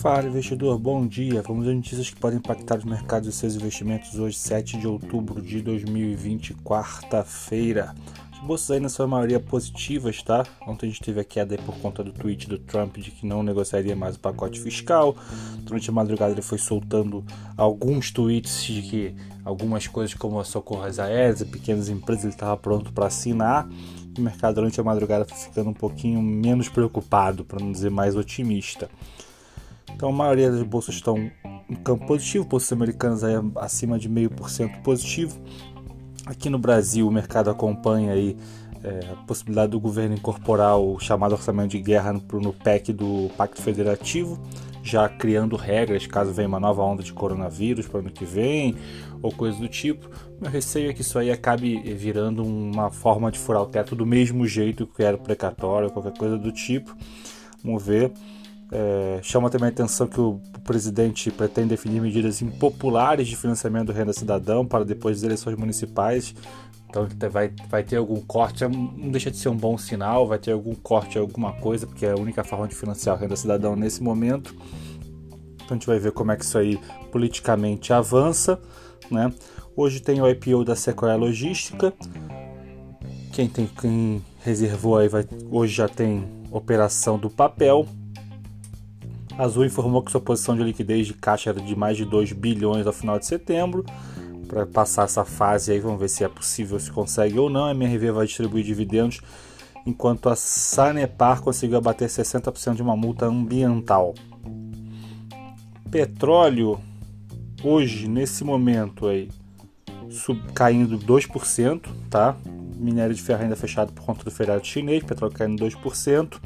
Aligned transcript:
Fala, 0.00 0.28
investidor, 0.28 0.78
bom 0.78 1.04
dia. 1.04 1.42
Vamos 1.42 1.66
ver 1.66 1.74
notícias 1.74 2.08
que 2.08 2.14
podem 2.14 2.38
impactar 2.38 2.78
os 2.78 2.84
mercados 2.84 3.28
e 3.28 3.32
seus 3.32 3.56
investimentos 3.56 4.16
hoje, 4.16 4.36
7 4.36 4.78
de 4.78 4.86
outubro 4.86 5.42
de 5.42 5.60
2020, 5.60 6.54
quarta-feira. 6.62 7.96
As 8.32 8.38
bolsas 8.38 8.70
ainda 8.70 8.88
são 8.88 9.06
a 9.06 9.08
maioria 9.08 9.40
positivas, 9.40 10.22
tá? 10.22 10.46
Ontem 10.68 10.86
a 10.86 10.88
gente 10.88 11.02
teve 11.02 11.18
a 11.18 11.24
queda 11.24 11.56
aí 11.56 11.60
por 11.60 11.76
conta 11.78 12.04
do 12.04 12.12
tweet 12.12 12.48
do 12.48 12.60
Trump 12.60 12.96
de 12.98 13.10
que 13.10 13.26
não 13.26 13.42
negociaria 13.42 13.96
mais 13.96 14.14
o 14.14 14.20
pacote 14.20 14.60
fiscal. 14.60 15.16
Durante 15.64 15.90
a 15.90 15.92
madrugada 15.92 16.30
ele 16.30 16.42
foi 16.42 16.58
soltando 16.58 17.24
alguns 17.56 18.12
tweets 18.12 18.62
de 18.62 18.82
que 18.82 19.14
algumas 19.44 19.88
coisas 19.88 20.14
como 20.14 20.38
as 20.38 20.46
socorros 20.46 21.00
aéreas 21.00 21.40
e 21.40 21.44
pequenas 21.44 21.88
empresas 21.88 22.22
ele 22.22 22.34
estava 22.34 22.56
pronto 22.56 22.92
para 22.92 23.06
assinar. 23.06 23.68
O 24.16 24.20
mercado 24.20 24.54
durante 24.54 24.80
a 24.80 24.84
madrugada 24.84 25.24
foi 25.24 25.36
ficando 25.36 25.70
um 25.70 25.74
pouquinho 25.74 26.22
menos 26.22 26.68
preocupado, 26.68 27.44
para 27.44 27.58
não 27.58 27.72
dizer 27.72 27.90
mais 27.90 28.14
otimista. 28.14 28.88
Então 29.98 30.10
a 30.10 30.12
maioria 30.12 30.48
das 30.48 30.62
bolsas 30.62 30.94
estão 30.94 31.28
em 31.68 31.74
campo 31.74 32.06
positivo, 32.06 32.44
bolsas 32.44 32.72
americanas 32.72 33.24
aí 33.24 33.34
acima 33.56 33.98
de 33.98 34.08
meio 34.08 34.30
por 34.30 34.48
cento 34.48 34.80
positivo. 34.80 35.36
Aqui 36.24 36.48
no 36.48 36.56
Brasil 36.56 37.08
o 37.08 37.10
mercado 37.10 37.50
acompanha 37.50 38.12
aí 38.12 38.36
é, 38.84 39.00
a 39.12 39.16
possibilidade 39.26 39.72
do 39.72 39.80
governo 39.80 40.14
incorporar 40.14 40.78
o 40.78 41.00
chamado 41.00 41.32
orçamento 41.32 41.70
de 41.70 41.80
guerra 41.80 42.12
no, 42.12 42.22
no 42.40 42.52
PEC 42.52 42.92
do 42.92 43.28
Pacto 43.36 43.60
Federativo, 43.60 44.40
já 44.84 45.08
criando 45.08 45.56
regras 45.56 46.06
caso 46.06 46.32
venha 46.32 46.46
uma 46.46 46.60
nova 46.60 46.80
onda 46.80 47.02
de 47.02 47.12
coronavírus 47.12 47.88
para 47.88 47.96
o 47.96 48.00
ano 48.00 48.10
que 48.12 48.24
vem 48.24 48.76
ou 49.20 49.32
coisa 49.32 49.58
do 49.58 49.66
tipo. 49.66 50.08
Meu 50.40 50.48
receio 50.48 50.90
é 50.90 50.92
que 50.92 51.00
isso 51.00 51.18
aí 51.18 51.28
acabe 51.28 51.76
virando 51.94 52.44
uma 52.44 52.88
forma 52.88 53.32
de 53.32 53.38
furar 53.40 53.62
o 53.62 53.66
teto 53.66 53.96
do 53.96 54.06
mesmo 54.06 54.46
jeito 54.46 54.86
que 54.86 55.02
era 55.02 55.16
o 55.16 55.20
precatório, 55.20 55.90
qualquer 55.90 56.16
coisa 56.16 56.38
do 56.38 56.52
tipo. 56.52 56.96
Vamos 57.64 57.84
ver. 57.84 58.12
É, 58.70 59.20
chama 59.22 59.48
também 59.48 59.68
a 59.68 59.72
atenção 59.72 60.06
que 60.06 60.20
o, 60.20 60.40
presidente 60.62 61.30
pretende 61.30 61.68
definir 61.68 62.02
medidas 62.02 62.42
impopulares 62.42 63.26
de 63.26 63.34
financiamento 63.34 63.86
do 63.86 63.92
renda 63.92 64.12
cidadão 64.12 64.66
para 64.66 64.84
depois 64.84 65.16
das 65.16 65.24
eleições 65.24 65.56
municipais. 65.56 66.34
Então 66.88 67.06
vai, 67.30 67.50
vai 67.68 67.82
ter 67.82 67.96
algum 67.96 68.20
corte, 68.20 68.64
é 68.64 68.68
não 68.68 69.10
deixa 69.10 69.30
de 69.30 69.38
ser 69.38 69.48
um 69.48 69.56
bom 69.56 69.78
sinal, 69.78 70.26
vai 70.26 70.38
ter 70.38 70.52
algum 70.52 70.74
corte, 70.74 71.18
alguma 71.18 71.52
coisa, 71.54 71.86
porque 71.86 72.04
é 72.04 72.12
a 72.12 72.16
única 72.16 72.44
forma 72.44 72.68
de 72.68 72.74
financiar 72.74 73.16
o 73.16 73.18
renda 73.18 73.36
cidadão 73.36 73.74
nesse 73.74 74.02
momento. 74.02 74.54
Então 75.54 75.70
a 75.70 75.74
gente 75.74 75.86
vai 75.86 75.98
ver 75.98 76.12
como 76.12 76.32
é 76.32 76.36
que 76.36 76.44
isso 76.44 76.58
aí 76.58 76.78
politicamente 77.10 77.92
avança. 77.92 78.60
Né? 79.10 79.32
Hoje 79.76 80.00
tem 80.00 80.20
o 80.20 80.28
IPO 80.28 80.64
da 80.64 80.74
Sequoia 80.74 81.16
Logística. 81.16 81.92
Quem, 83.32 83.48
tem, 83.48 83.66
quem 83.66 84.24
reservou 84.40 84.98
aí 84.98 85.08
vai, 85.08 85.26
hoje 85.50 85.74
já 85.74 85.88
tem 85.88 86.26
operação 86.50 87.18
do 87.18 87.30
papel. 87.30 87.86
Azul 89.38 89.64
informou 89.64 90.02
que 90.02 90.10
sua 90.10 90.20
posição 90.20 90.56
de 90.56 90.64
liquidez 90.64 91.06
de 91.06 91.14
caixa 91.14 91.50
era 91.50 91.60
de 91.60 91.76
mais 91.76 91.96
de 91.96 92.04
2 92.04 92.32
bilhões 92.32 92.88
ao 92.88 92.92
final 92.92 93.20
de 93.20 93.24
setembro. 93.24 93.86
Para 94.48 94.66
passar 94.66 95.04
essa 95.04 95.24
fase 95.24 95.70
aí, 95.70 95.78
vamos 95.78 96.00
ver 96.00 96.08
se 96.08 96.24
é 96.24 96.28
possível, 96.28 96.76
se 96.80 96.90
consegue 96.90 97.38
ou 97.38 97.48
não. 97.48 97.66
A 97.66 97.70
MRV 97.70 98.10
vai 98.10 98.26
distribuir 98.26 98.64
dividendos, 98.64 99.20
enquanto 99.86 100.28
a 100.28 100.34
Sanepar 100.34 101.40
conseguiu 101.40 101.78
abater 101.78 102.08
60% 102.08 102.74
de 102.74 102.82
uma 102.82 102.96
multa 102.96 103.26
ambiental. 103.26 104.12
Petróleo, 105.88 106.80
hoje, 107.62 108.08
nesse 108.08 108.42
momento 108.42 109.06
aí, 109.06 109.30
sub, 110.10 110.42
caindo 110.52 110.98
2%, 110.98 111.88
tá? 112.10 112.36
Minério 112.76 113.14
de 113.14 113.22
ferro 113.22 113.44
ainda 113.44 113.54
fechado 113.54 113.92
por 113.92 114.04
conta 114.04 114.24
do 114.24 114.32
feriado 114.32 114.66
chinês, 114.66 115.04
petróleo 115.04 115.34
caindo 115.34 115.64
2% 115.64 116.40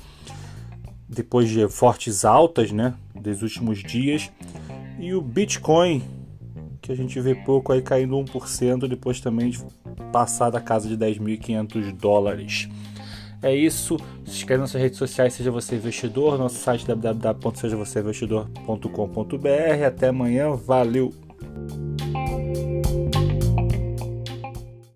depois 1.12 1.48
de 1.48 1.68
fortes 1.68 2.24
altas, 2.24 2.72
né, 2.72 2.94
dos 3.14 3.42
últimos 3.42 3.80
dias. 3.82 4.30
E 4.98 5.14
o 5.14 5.20
Bitcoin, 5.20 6.02
que 6.80 6.90
a 6.90 6.96
gente 6.96 7.20
vê 7.20 7.34
pouco 7.34 7.70
aí 7.72 7.82
caindo 7.82 8.16
1% 8.16 8.88
depois 8.88 9.20
também 9.20 9.50
de 9.50 9.62
passar 10.10 10.48
da 10.50 10.60
casa 10.60 10.88
de 10.88 10.96
10.500 10.96 11.92
dólares. 11.92 12.68
É 13.42 13.54
isso. 13.54 13.98
Se 14.24 14.36
inscreve 14.36 14.60
nas 14.60 14.70
nossas 14.70 14.80
redes 14.80 14.96
sociais, 14.98 15.34
seja 15.34 15.50
você 15.50 15.76
investidor, 15.76 16.38
nosso 16.38 16.56
site 16.56 16.86
www.sejavocêinvestidor.com.br. 16.86 19.86
Até 19.86 20.08
amanhã, 20.08 20.54
valeu! 20.54 21.12